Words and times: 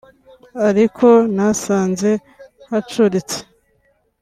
ariko 0.67 1.07
nasanze 1.35 2.11
hacuritse 2.69 3.39